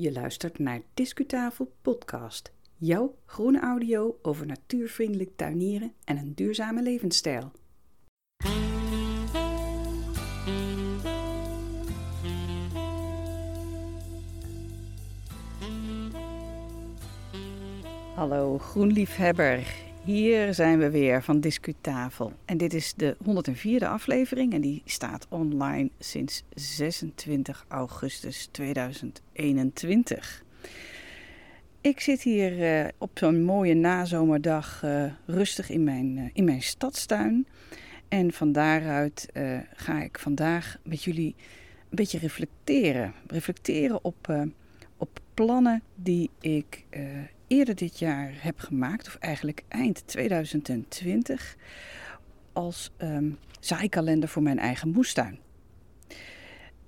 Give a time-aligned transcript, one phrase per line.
[0.00, 2.52] Je luistert naar Discutafel Podcast.
[2.76, 7.52] Jouw groene audio over natuurvriendelijk tuinieren en een duurzame levensstijl.
[18.14, 19.74] Hallo groenliefhebber,
[20.04, 22.32] hier zijn we weer van Discutafel.
[22.44, 30.44] En dit is de 104e aflevering en die staat online sinds 26 augustus 2021.
[31.80, 36.62] Ik zit hier uh, op zo'n mooie nazomerdag uh, rustig in mijn, uh, in mijn
[36.62, 37.46] stadstuin.
[38.08, 39.28] En van daaruit
[39.74, 41.34] ga ik vandaag met jullie
[41.80, 43.14] een beetje reflecteren.
[43.26, 44.48] Reflecteren op,
[44.96, 46.84] op plannen die ik
[47.48, 51.56] eerder dit jaar heb gemaakt, of eigenlijk eind 2020,
[52.52, 55.38] als um, zaaikalender voor mijn eigen moestuin.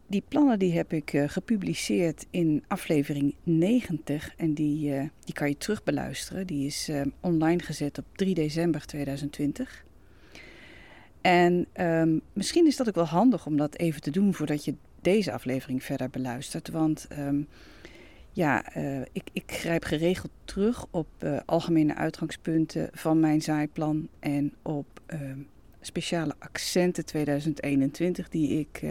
[0.07, 5.49] Die plannen die heb ik uh, gepubliceerd in aflevering 90 en die, uh, die kan
[5.49, 6.47] je terug beluisteren.
[6.47, 9.85] Die is uh, online gezet op 3 december 2020.
[11.21, 14.75] En um, misschien is dat ook wel handig om dat even te doen voordat je
[15.01, 16.71] deze aflevering verder beluistert.
[16.71, 17.09] Want
[18.41, 24.55] ja, uh, ik, ik, grijp geregeld terug op uh, algemene uitgangspunten van mijn zaaiplan en
[24.63, 25.21] op uh,
[25.81, 28.83] speciale accenten 2021 die ik,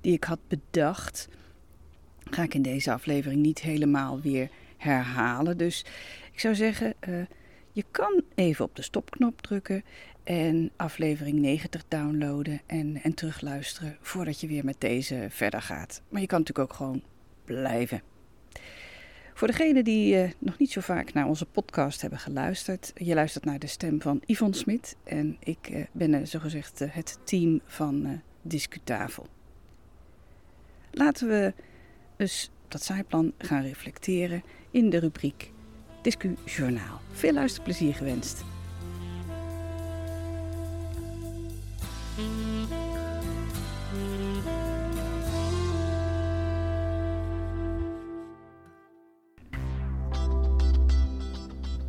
[0.00, 1.28] die ik had bedacht.
[2.30, 5.56] Ga ik in deze aflevering niet helemaal weer herhalen.
[5.56, 5.84] Dus
[6.32, 6.94] ik zou zeggen,
[7.72, 9.84] je kan even op de stopknop drukken
[10.24, 16.02] en aflevering 90 downloaden en, en terugluisteren voordat je weer met deze verder gaat.
[16.08, 17.02] Maar je kan natuurlijk ook gewoon
[17.44, 18.02] blijven.
[19.34, 23.44] Voor degenen die uh, nog niet zo vaak naar onze podcast hebben geluisterd, je luistert
[23.44, 28.20] naar de stem van Yvonne Smit en ik uh, ben uh, zogezegd het team van
[28.42, 29.26] Discutafel.
[30.90, 31.54] Laten we
[32.16, 35.50] dus dat zijplan gaan reflecteren in de rubriek
[36.02, 37.00] Discu Journaal.
[37.12, 38.51] Veel luisterplezier gewenst.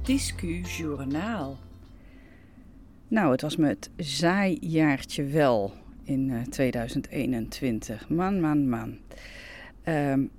[0.04, 1.58] Discu Journaal.
[3.08, 8.10] Nou, het was me het zaaijaartje wel in uh, 2021.
[8.10, 8.98] Man, man, man.
[9.88, 10.30] Um,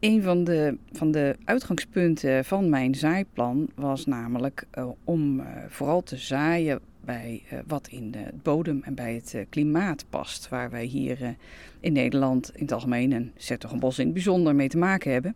[0.00, 6.02] een van de, van de uitgangspunten van mijn zaaiplan was namelijk uh, om uh, vooral
[6.02, 10.48] te zaaien bij wat in de bodem en bij het klimaat past.
[10.48, 11.36] Waar wij hier
[11.80, 15.34] in Nederland in het algemeen en Zertogenbos in het bijzonder mee te maken hebben.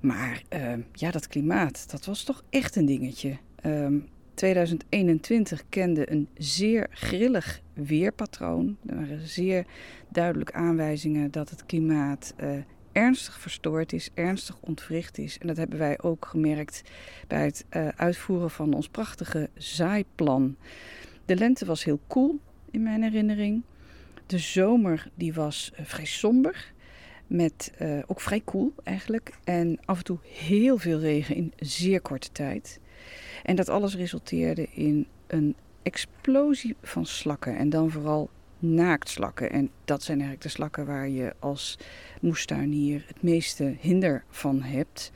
[0.00, 3.36] Maar uh, ja, dat klimaat, dat was toch echt een dingetje.
[3.66, 8.76] Um, 2021 kende een zeer grillig weerpatroon.
[8.86, 9.66] Er waren zeer
[10.08, 12.50] duidelijk aanwijzingen dat het klimaat uh,
[12.92, 15.38] ernstig verstoord is, ernstig ontwricht is.
[15.38, 16.82] En dat hebben wij ook gemerkt
[17.28, 20.56] bij het uh, uitvoeren van ons prachtige zaaiplan.
[21.24, 22.40] De lente was heel koel
[22.70, 23.62] in mijn herinnering.
[24.26, 26.72] De zomer die was uh, vrij somber.
[27.30, 29.30] Met uh, ook vrij koel eigenlijk.
[29.44, 32.80] En af en toe heel veel regen in zeer korte tijd.
[33.42, 37.56] En dat alles resulteerde in een explosie van slakken.
[37.56, 39.50] En dan vooral naaktslakken.
[39.50, 41.78] En dat zijn eigenlijk de slakken waar je als
[42.20, 45.12] moestuinier het meeste hinder van hebt.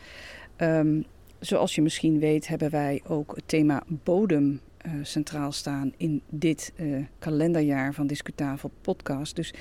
[0.57, 1.05] Um,
[1.39, 6.73] zoals je misschien weet hebben wij ook het thema bodem uh, centraal staan in dit
[6.77, 9.37] uh, kalenderjaar van Discutafel podcast.
[9.37, 9.55] Dus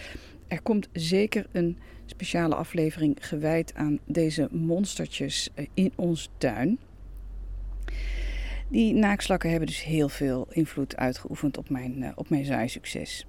[0.54, 6.80] er komt zeker een speciale aflevering gewijd aan deze monstertjes eh, in ons tuin.
[8.70, 13.28] Die naakslakken hebben dus heel veel invloed uitgeoefend op mijn, op mijn zaaisucces.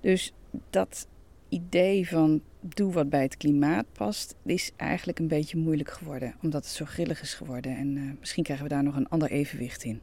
[0.00, 0.32] Dus
[0.70, 1.08] dat
[1.48, 6.34] idee van doe wat bij het klimaat past, is eigenlijk een beetje moeilijk geworden.
[6.42, 7.76] Omdat het zo grillig is geworden.
[7.76, 10.00] En uh, misschien krijgen we daar nog een ander evenwicht in.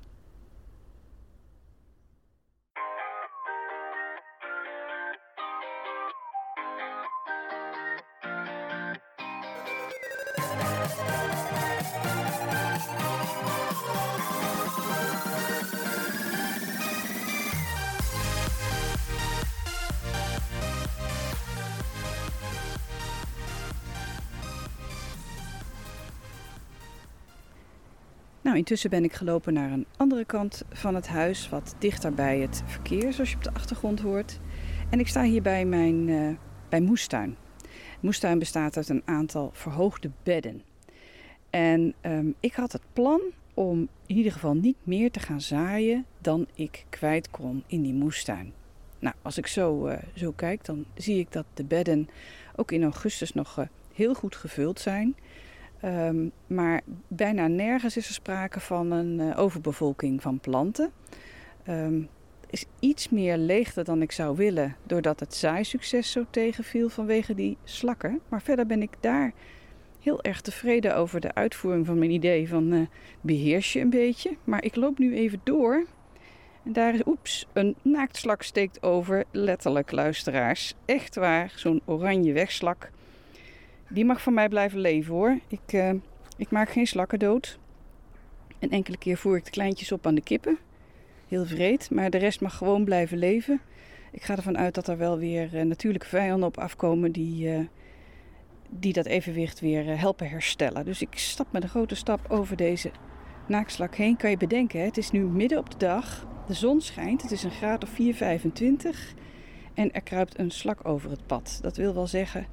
[28.58, 32.40] Nou, intussen ben ik gelopen naar een andere kant van het huis, wat dichter bij
[32.40, 34.40] het verkeer, zoals je op de achtergrond hoort.
[34.90, 36.36] En ik sta hier bij mijn uh,
[36.70, 37.36] bij moestuin.
[38.00, 40.62] Moestuin bestaat uit een aantal verhoogde bedden.
[41.50, 43.22] En um, ik had het plan
[43.54, 47.94] om in ieder geval niet meer te gaan zaaien dan ik kwijt kon in die
[47.94, 48.54] moestuin.
[49.00, 52.10] Nou, als ik zo, uh, zo kijk, dan zie ik dat de bedden
[52.56, 55.16] ook in augustus nog uh, heel goed gevuld zijn.
[55.82, 60.92] Ehm, maar bijna nergens is er sprake van een uh, overbevolking van planten.
[61.70, 62.10] Um,
[62.50, 67.58] is iets meer leegte dan ik zou willen, doordat het zaaisucces zo tegenviel vanwege die
[67.64, 68.22] slakken.
[68.30, 69.34] Maar verder ben ik daar
[70.00, 72.88] heel erg tevreden over de uitvoering van mijn idee van uh,
[73.22, 74.38] beheers je een beetje.
[74.44, 75.86] Maar ik loop nu even door.
[76.64, 79.24] En daar is, oeps, een naaktslak steekt over.
[79.32, 80.74] Letterlijk, luisteraars.
[80.86, 82.92] Echt waar, zo'n oranje wegslak.
[83.90, 85.40] Die mag van mij blijven leven hoor.
[85.48, 85.92] Ik, uh,
[86.38, 87.60] ik maak geen slakken dood.
[88.60, 90.58] Een enkele keer voer ik de kleintjes op aan de kippen.
[91.28, 93.62] Heel vreed, maar de rest mag gewoon blijven leven.
[94.12, 97.60] Ik ga ervan uit dat er wel weer uh, natuurlijke vijanden op afkomen die, uh,
[98.70, 100.86] die dat evenwicht weer helpen herstellen.
[100.86, 102.92] Dus ik stap met een grote stap over deze
[103.48, 104.18] naakslak heen.
[104.18, 104.86] Kan je bedenken, hè?
[104.86, 106.28] het is nu midden op de dag.
[106.48, 107.98] De zon schijnt, het is een graad of 4,25
[109.74, 111.60] en er kruipt een slak over het pad.
[111.62, 112.48] Dat wil wel zeggen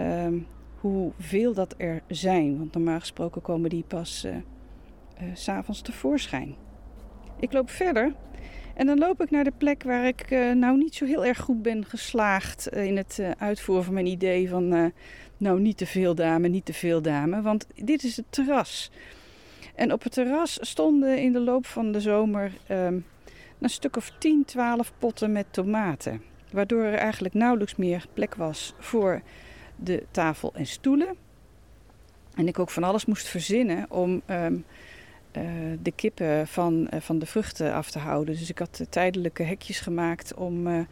[0.00, 0.46] um,
[0.80, 2.58] hoeveel dat er zijn.
[2.58, 4.40] Want normaal gesproken komen die pas uh, uh,
[5.34, 6.54] s'avonds tevoorschijn.
[7.40, 8.14] Ik loop verder
[8.74, 11.38] en dan loop ik naar de plek waar ik uh, nou niet zo heel erg
[11.38, 14.92] goed ben geslaagd in het uitvoeren van mijn idee van
[15.36, 17.42] nou niet te veel dame, niet te veel dame.
[17.42, 18.90] Want dit is het terras.
[19.74, 23.04] En op het terras stonden in de loop van de zomer um,
[23.58, 26.22] een stuk of 10, 12 potten met tomaten.
[26.52, 29.22] Waardoor er eigenlijk nauwelijks meer plek was voor
[29.84, 31.16] de tafel en stoelen.
[32.34, 34.64] En ik ook van alles moest verzinnen om um,
[35.36, 35.42] uh,
[35.82, 38.36] de kippen van, uh, van de vruchten af te houden.
[38.38, 40.86] Dus ik had uh, tijdelijke hekjes gemaakt om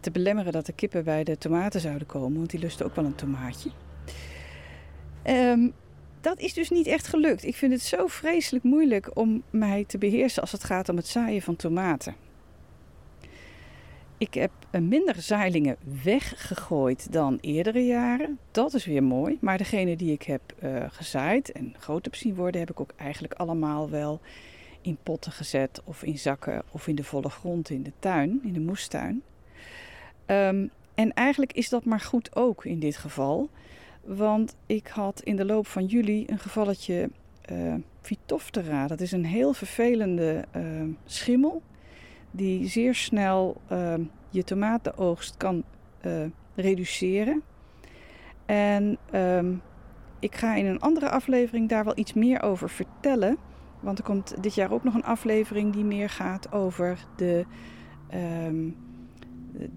[0.00, 2.38] te belemmeren dat de kippen bij de tomaten zouden komen.
[2.38, 3.70] Want die lusten ook wel een tomaatje.
[5.26, 5.72] Um,
[6.20, 7.44] dat is dus niet echt gelukt.
[7.44, 11.06] Ik vind het zo vreselijk moeilijk om mij te beheersen als het gaat om het
[11.06, 12.14] zaaien van tomaten.
[14.18, 14.50] Ik heb
[14.80, 18.38] minder zaailingen weggegooid dan eerdere jaren.
[18.50, 19.38] Dat is weer mooi.
[19.40, 22.92] Maar degene die ik heb uh, gezaaid en groot heb zien worden, heb ik ook
[22.96, 24.20] eigenlijk allemaal wel
[24.80, 28.52] in potten gezet of in zakken of in de volle grond in de tuin, in
[28.52, 29.22] de moestuin.
[30.26, 33.48] Um, en eigenlijk is dat maar goed ook in dit geval.
[34.04, 37.10] Want ik had in de loop van juli een gevalletje
[37.52, 37.74] uh.
[38.86, 40.62] Dat is een heel vervelende uh,
[41.06, 41.62] schimmel
[42.36, 43.94] die zeer snel uh,
[44.30, 45.64] je tomatenoogst kan
[46.54, 47.42] reduceren.
[48.46, 49.62] En um,
[50.18, 53.36] ik ga in een andere aflevering daar wel iets meer over vertellen.
[53.80, 57.44] Want er komt dit jaar ook nog een aflevering die meer gaat over de,
[58.46, 58.76] um,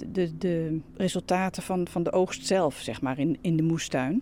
[0.08, 4.22] de, de, resultaten van, van de oogst zelf, zeg maar, in, in de moestuin.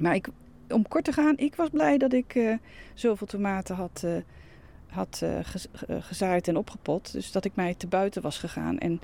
[0.00, 0.28] Maar ik,
[0.68, 2.56] om kort te gaan, ik was blij dat ik uh,
[2.94, 4.16] zoveel tomaten had, uh,
[4.96, 5.38] had uh,
[6.00, 7.12] gezaaid en opgepot.
[7.12, 9.00] Dus dat ik mij te buiten was gegaan en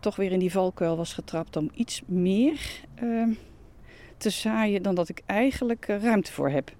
[0.00, 2.60] toch weer in die valkuil was getrapt om iets meer
[2.94, 3.32] ehm,
[4.16, 6.72] te zaaien dan dat ik eigenlijk ruimte voor heb.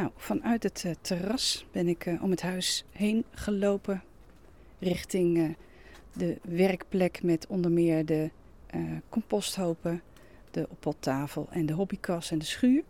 [0.00, 4.02] Nou, vanuit het uh, terras ben ik uh, om het huis heen gelopen
[4.78, 5.48] richting uh,
[6.12, 8.30] de werkplek met onder meer de
[9.08, 10.02] composthopen,
[10.50, 12.82] de oppottafel en de hobbykas en de schuur.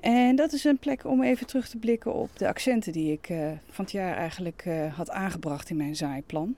[0.00, 3.26] En dat is een plek om even terug te blikken op de accenten die ik
[3.68, 4.64] van het jaar eigenlijk
[4.94, 6.54] had aangebracht in mijn zaaiplan.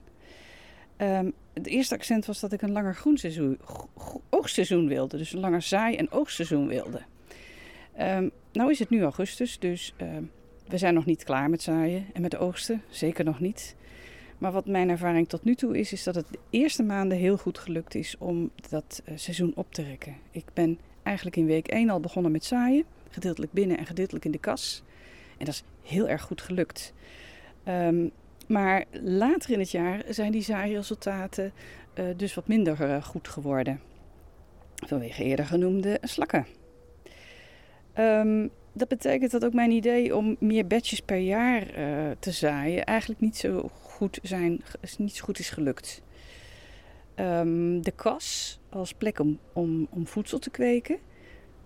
[0.97, 3.59] Um, het eerste accent was dat ik een langer groenseizoen,
[4.29, 7.01] oogstseizoen wilde, dus een langer zaai- en oogstseizoen wilde.
[7.99, 10.07] Um, nou is het nu augustus, dus uh,
[10.67, 12.81] we zijn nog niet klaar met zaaien en met oogsten.
[12.89, 13.75] Zeker nog niet.
[14.37, 17.37] Maar wat mijn ervaring tot nu toe is, is dat het de eerste maanden heel
[17.37, 20.15] goed gelukt is om dat uh, seizoen op te rekken.
[20.31, 22.85] Ik ben eigenlijk in week 1 al begonnen met zaaien.
[23.09, 24.83] Gedeeltelijk binnen en gedeeltelijk in de kas.
[25.37, 26.93] En dat is heel erg goed gelukt.
[27.67, 28.11] Um,
[28.47, 31.51] maar later in het jaar zijn die zaairesultaten
[31.99, 33.79] uh, dus wat minder goed geworden.
[34.75, 36.45] Vanwege eerder genoemde slakken.
[37.99, 42.85] Um, dat betekent dat ook mijn idee om meer batches per jaar uh, te zaaien
[42.85, 44.61] eigenlijk niet zo goed, zijn,
[44.97, 46.01] niet zo goed is gelukt.
[47.15, 50.97] Um, de kas als plek om, om, om voedsel te kweken.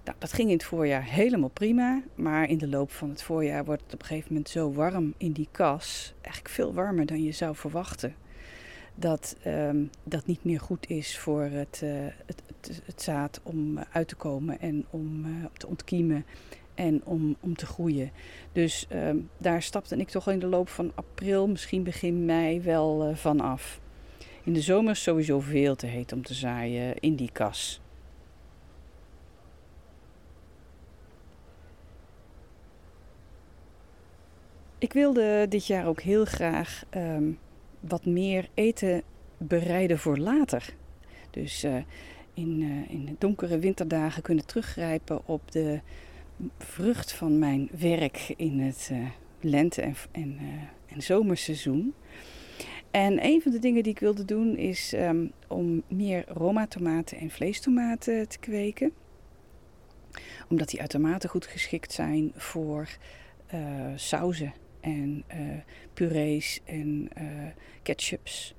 [0.04, 2.04] Nou, dat ging in het voorjaar helemaal prima.
[2.16, 5.14] Maar in de loop van het voorjaar wordt het op een gegeven moment zo warm
[5.18, 6.14] in die kas.
[6.22, 8.16] Eigenlijk veel warmer dan je zou verwachten.
[9.00, 11.90] Dat um, dat niet meer goed is voor het, uh,
[12.26, 12.42] het,
[12.86, 16.26] het, zaad om uit te komen en om uh, te ontkiemen
[16.74, 18.12] en om, om te groeien.
[18.52, 23.10] Dus ehm, daar stapte ik toch in de loop van april, misschien begin mei, wel
[23.10, 23.80] uh, van af.
[24.44, 27.82] In de zomer is sowieso veel te heet om te zaaien in die kas.
[34.78, 37.40] Ik wilde dit jaar ook heel graag um,
[37.80, 39.04] wat meer eten
[39.38, 40.74] bereiden voor later.
[41.30, 41.76] Dus uh,
[42.34, 45.80] in, uh, in donkere winterdagen kunnen teruggrijpen op de
[46.58, 49.08] vrucht van mijn werk in het uh,
[49.42, 50.40] lente- en, en,
[50.86, 51.94] en, zomerseizoen.
[52.92, 57.30] En een van de dingen die ik wilde doen is um, om meer Roma-tomaten en
[57.30, 58.92] vleestomaten te kweken.
[60.50, 62.88] Omdat die uitermate goed geschikt zijn voor
[63.96, 65.58] sauzen en uh,
[65.94, 67.48] purees en uh,
[67.84, 68.54] ketchups.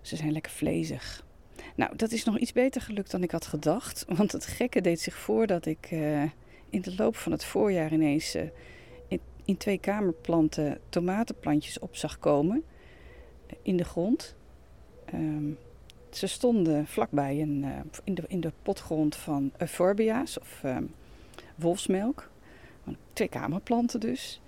[0.00, 1.24] Ze zijn lekker vlezig.
[1.74, 4.04] Nou, dat is nog iets beter gelukt dan ik had gedacht.
[4.08, 6.22] Want het gekke deed zich voor dat ik uh,
[6.70, 8.34] in de loop van het voorjaar ineens
[9.08, 12.62] in, in, twee kamerplanten tomatenplantjes op zag komen
[13.62, 14.34] in de grond.
[15.14, 15.58] Um,
[16.10, 17.64] ze stonden vlakbij een,
[18.04, 20.94] in, de, in de potgrond van euphorbia's of um,
[21.54, 22.30] wolfsmelk.
[23.12, 24.40] Twee kamerplanten dus.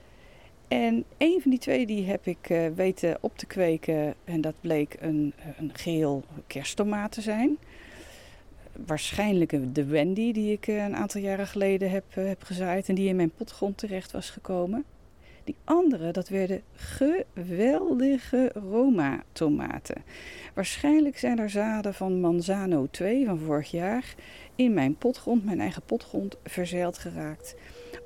[0.69, 4.15] En een van die twee die heb ik uh, weten op te kweken.
[4.25, 7.59] En dat bleek een, een geel kersttomaat te zijn.
[8.87, 12.89] Waarschijnlijk de Wendy die ik uh, een aantal jaren geleden heb, uh, heb gezaaid.
[12.89, 14.85] En die in mijn potgrond terecht was gekomen.
[15.45, 20.03] Die andere, dat werden geweldige Roma-tomaten.
[20.55, 24.15] Waarschijnlijk zijn er zaden van Manzano 2 van vorig jaar
[24.55, 27.55] in mijn potgrond, mijn eigen potgrond, verzeild geraakt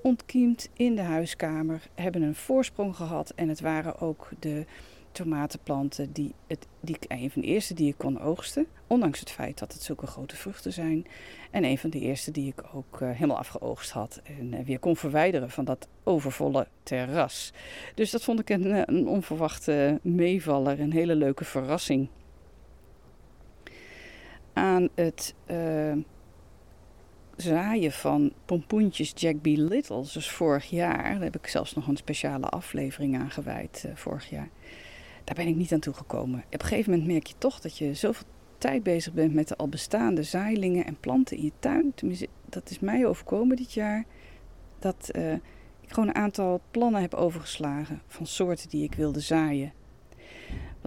[0.03, 3.33] ontkiemd in de huiskamer, hebben een voorsprong gehad.
[3.37, 4.65] En het waren ook de
[5.13, 8.67] tomatenplanten die, het, die een van de eerste die ik kon oogsten.
[8.87, 11.07] Ondanks het feit dat het zulke grote vruchten zijn.
[11.51, 14.21] En een van de eerste die ik ook uh, helemaal afgeoogst had.
[14.39, 17.53] En uh, weer kon verwijderen van dat overvolle terras.
[17.95, 20.81] Dus dat vond ik een, eh, onverwachte meevaller.
[20.81, 22.09] Een hele leuke verrassing.
[24.53, 25.35] Aan het
[27.37, 29.47] zaaien van pompoentjes Jack B.
[29.47, 33.97] Little, dus vorig jaar, daar heb ik zelfs nog een speciale aflevering aan gewijd uh,
[33.97, 34.49] vorig jaar.
[35.25, 36.45] Daar ben ik niet aan toegekomen.
[36.47, 38.27] Op een gegeven moment merk je toch dat je zoveel
[38.59, 41.93] tijd bezig bent met de al bestaande zaailingen en planten in je tuin.
[41.95, 44.05] Tenminste, dat is mij overkomen dit jaar.
[44.79, 45.33] Dat uh,
[45.81, 49.73] ik gewoon een aantal plannen heb overgeslagen van soorten die ik wilde zaaien.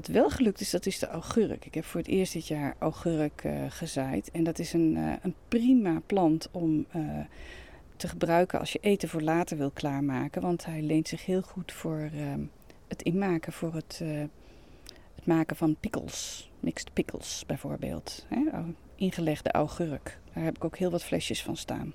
[0.05, 1.65] Wat wel gelukt is, dat is de augurk.
[1.65, 4.31] Ik heb voor het eerst dit jaar augurk uh, gezaaid.
[4.31, 7.19] En dat is een, uh, een prima plant om uh,
[7.95, 10.41] te gebruiken als je eten voor later wil klaarmaken.
[10.41, 12.09] Want hij leent zich heel goed voor
[12.88, 14.01] het inmaken, voor het,
[15.15, 16.51] het, maken van pickles.
[16.59, 18.25] Mixed pickles bijvoorbeeld.
[18.29, 18.41] Hè?
[18.95, 20.19] Ingelegde augurk.
[20.33, 21.93] Daar heb ik ook heel wat flesjes van staan.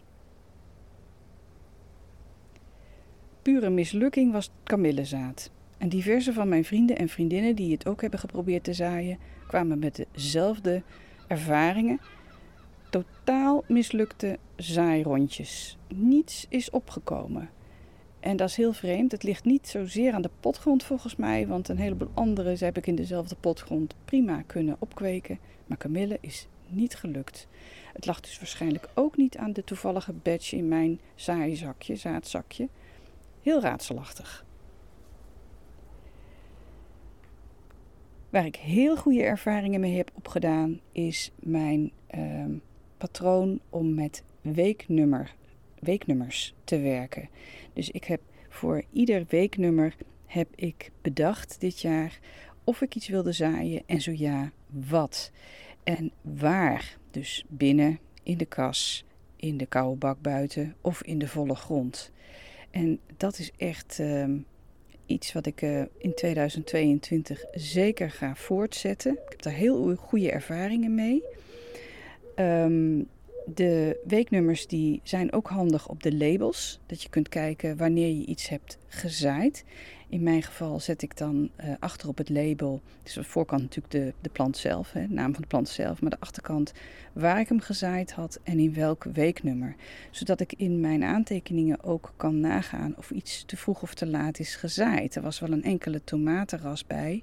[3.43, 5.51] Pure mislukking was kamillezaad.
[5.81, 9.79] En diverse van mijn vrienden en vriendinnen die het ook hebben geprobeerd te zaaien, kwamen
[9.79, 10.83] met dezelfde
[11.27, 12.01] ervaringen.
[12.91, 15.79] Totaal mislukte zaairondjes.
[15.95, 17.51] Niets is opgekomen.
[18.21, 19.13] En dat is heel vreemd.
[19.13, 22.87] Het ligt niet zozeer aan de potgrond volgens mij, want een heleboel andere heb ik
[22.87, 25.39] in dezelfde potgrond prima kunnen opkweken.
[25.67, 27.47] Maar kamille is niet gelukt.
[27.93, 32.69] Het lag dus waarschijnlijk ook niet aan de toevallige badge in mijn zaaizakje, zaadzakje.
[33.43, 34.45] Heel raadselachtig.
[38.31, 42.45] Waar ik heel goede ervaringen mee heb opgedaan, is mijn uh,
[42.97, 45.35] patroon om met weeknummer,
[45.79, 47.29] weeknummers te werken.
[47.73, 49.97] Dus ik heb voor ieder weeknummer
[50.27, 52.19] heb ik bedacht dit jaar
[52.65, 55.31] of ik iets wilde zaaien en zo ja, wat.
[55.85, 56.99] En waar.
[57.11, 59.05] Dus binnen, in de kas,
[59.37, 62.13] in de koude bak buiten of in de volle grond.
[62.71, 63.99] En dat is echt.
[64.01, 64.25] Uh,
[65.11, 69.13] iets wat ik uh, in 2022 zeker ga voortzetten.
[69.13, 71.23] Ik heb daar heel goede ervaringen mee.
[72.37, 73.09] Um,
[73.55, 76.81] de weeknummers die zijn ook handig op de labels.
[76.87, 79.65] Dat je kunt kijken wanneer je iets hebt gezaaid.
[80.09, 83.93] In mijn geval zet ik dan uh, achter op het label, dus de voorkant natuurlijk
[83.93, 86.73] de, de plant zelf, hè, de naam van de plant zelf, maar de achterkant
[87.13, 89.75] waar ik hem gezaaid had en in welk weeknummer.
[90.11, 94.39] Zodat ik in mijn aantekeningen ook kan nagaan of iets te vroeg of te laat
[94.39, 95.15] is gezaaid.
[95.15, 97.23] Er was wel een enkele tomatenras bij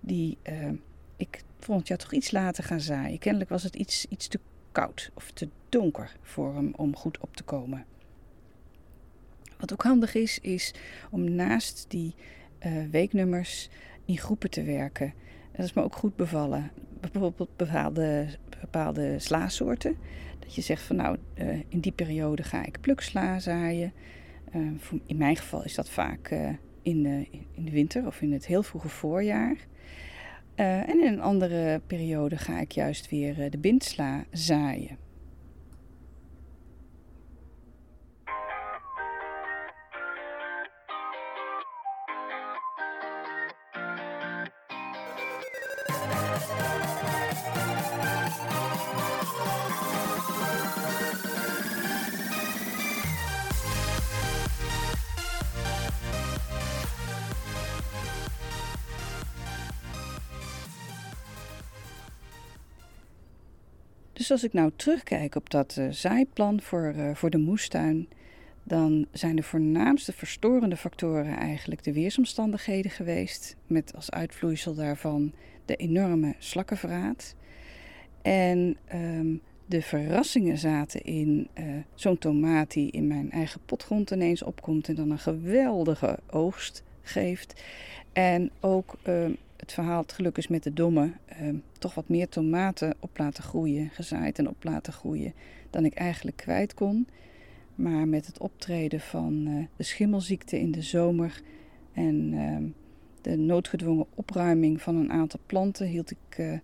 [0.00, 0.70] die uh,
[1.16, 3.18] ik volgend jaar toch iets later ga zaaien.
[3.18, 4.40] Kennelijk was het iets, iets te
[4.72, 7.84] koud of te donker voor hem om goed op te komen.
[9.58, 10.74] Wat ook handig is, is
[11.10, 12.14] om naast die
[12.66, 13.68] uh, weeknummers
[14.04, 15.14] in groepen te werken.
[15.52, 16.70] Dat is me ook goed bevallen.
[17.00, 18.26] Bijvoorbeeld bepaalde,
[18.60, 19.96] bepaalde slaasoorten.
[20.38, 23.92] Dat je zegt van nou, uh, in die periode ga ik pluksla zaaien.
[25.06, 26.30] in mijn geval is dat vaak
[26.82, 29.56] in, de, in de winter of in het heel vroege voorjaar.
[30.54, 35.03] en in een andere periode ga ik juist weer de bindsla zaaien.
[64.24, 68.08] Dus als ik nou terugkijk op dat uh, zaaiplan voor, uh, voor de moestuin,
[68.62, 75.32] dan zijn de voornaamste verstorende factoren eigenlijk de weersomstandigheden geweest, met als uitvloeisel daarvan
[75.64, 77.34] de enorme slakkenverraad.
[78.22, 81.64] En um, de verrassingen zaten in uh,
[81.94, 87.62] zo'n tomaat die in mijn eigen potgrond ineens opkomt en dan een geweldige oogst geeft.
[88.12, 89.24] En ook uh,
[89.56, 93.42] het verhaal Het geluk is met de domme, uh, toch wat meer tomaten op laten
[93.42, 95.34] groeien, gezaaid en op laten groeien,
[95.70, 97.06] dan ik eigenlijk kwijt kon.
[97.74, 101.42] Maar met het optreden van uh, de schimmelziekte in de zomer
[101.92, 102.64] en ehm,
[103.20, 106.58] de noodgedwongen opruiming van een aantal planten hield ik uh,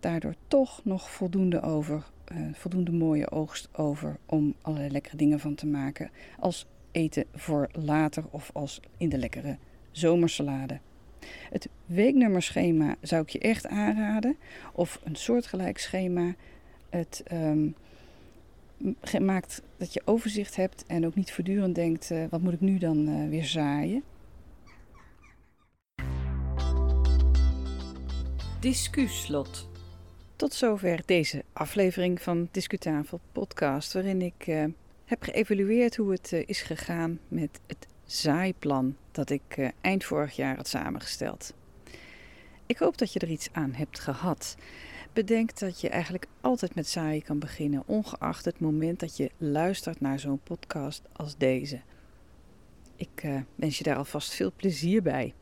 [0.00, 5.54] daardoor toch nog voldoende over, uh, voldoende mooie oogst over om allerlei lekkere dingen van
[5.54, 6.10] te maken.
[6.38, 9.56] Als eten voor later of als in de lekkere
[9.90, 10.80] zomersalade.
[11.50, 14.36] Het weeknummerschema zou ik je echt aanraden.
[14.72, 16.34] Of een soortgelijk schema.
[16.90, 17.74] Het um,
[19.20, 22.78] maakt dat je overzicht hebt en ook niet voortdurend denkt: uh, wat moet ik nu
[22.78, 24.02] dan uh, weer zaaien?
[28.60, 29.68] Discuslot.
[30.36, 34.64] Tot zover deze aflevering van Discutafel Podcast, waarin ik uh,
[35.04, 40.56] heb geëvalueerd hoe het is gegaan met het zaaiplan dat ik uh, eind vorig jaar
[40.56, 41.54] had samengesteld.
[42.66, 44.56] Ik hoop dat je er iets aan hebt gehad.
[45.12, 50.00] Bedenk dat je eigenlijk altijd met zaaien kan beginnen, ongeacht het moment dat je luistert
[50.00, 51.80] naar zo'n podcast als deze.
[52.96, 55.34] Ik uh, wens je daar alvast veel plezier bij.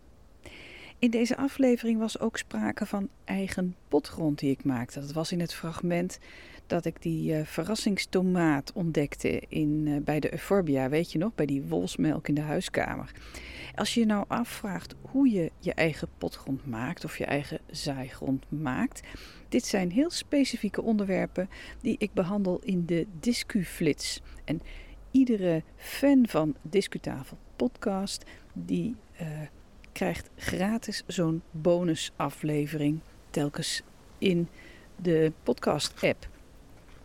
[1.04, 5.00] In deze aflevering was ook sprake van eigen potgrond die ik maakte.
[5.00, 6.18] Dat was in het fragment
[6.66, 11.46] dat ik die uh, verrassingstomaat ontdekte in, uh, bij de Euphorbia, weet je nog, bij
[11.46, 13.12] die wolfsmelk in de huiskamer.
[13.74, 18.44] Als je je nou afvraagt hoe je je eigen potgrond maakt of je eigen zaaigrond
[18.48, 19.00] maakt,
[19.48, 21.48] dit zijn heel specifieke onderwerpen
[21.80, 24.22] die ik behandel in de Discuflits.
[24.44, 24.62] En
[25.10, 29.26] iedere fan van Discutafel podcast die uh,
[29.94, 33.82] krijgt gratis zo'n bonusaflevering telkens
[34.18, 34.48] in
[34.96, 36.28] de podcast-app.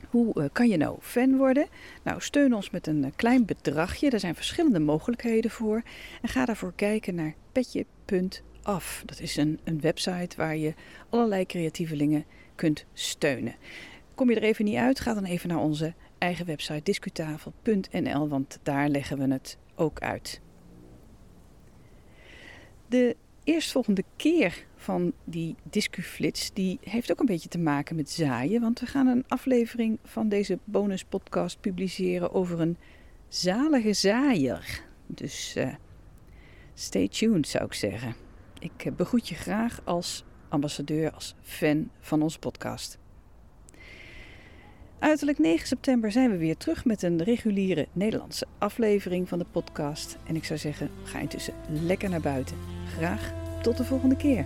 [0.10, 1.67] Hoe uh, kan je nou fan worden?
[2.04, 4.10] Nou, steun ons met een uh, klein bedragje.
[4.10, 5.82] Er zijn verschillende mogelijkheden voor.
[6.21, 9.04] En ga daarvoor kijken naar petje.af.
[9.06, 10.73] Dat is een, een website waar je
[11.10, 12.25] allerlei creatievelingen
[12.56, 13.56] kunt steunen.
[14.15, 14.99] Kom je er even niet uit?
[14.99, 20.41] Ga dan even naar onze eigen website discutafel.nl, want daar leggen we het ook uit.
[22.89, 28.62] De eerstvolgende keer van die discuflits, die heeft ook een beetje te maken met zaaien.
[28.62, 32.78] Want we gaan een aflevering van deze bonuspodcast publiceren over een
[33.28, 34.82] zalige zaaier.
[35.08, 35.73] Dus uh,
[36.73, 38.15] stay tuned zou ik zeggen.
[38.60, 42.97] Ik uh, begroet je graag als ambassadeur, als fan van onze podcast.
[44.99, 50.17] Uiterlijk 9 september zijn we weer terug met een reguliere Nederlandse aflevering van de podcast.
[50.27, 51.53] En ik zou zeggen, ga intussen
[51.85, 52.57] lekker naar buiten.
[52.97, 54.45] Graag tot de volgende keer.